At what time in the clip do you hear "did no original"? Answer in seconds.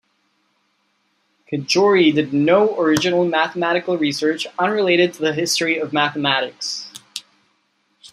2.11-3.23